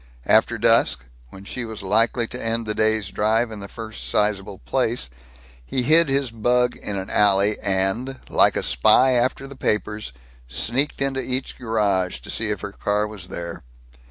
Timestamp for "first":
3.67-4.09